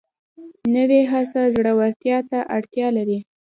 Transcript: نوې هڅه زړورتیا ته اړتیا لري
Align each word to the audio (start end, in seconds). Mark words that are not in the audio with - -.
نوې 0.75 1.01
هڅه 1.11 1.41
زړورتیا 1.55 2.17
ته 2.29 2.39
اړتیا 2.55 2.87
لري 2.97 3.19